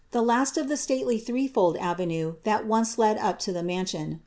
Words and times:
the 0.09 0.21
last 0.23 0.57
of 0.57 0.67
the 0.67 0.75
stately 0.77 1.19
threefold 1.19 1.77
iTenne 1.77 2.09
ihit 2.41 2.65
onee 2.65 2.97
led 2.97 3.19
up 3.19 3.37
to 3.37 3.53
thr 3.53 3.59
inanfion. 3.59 4.17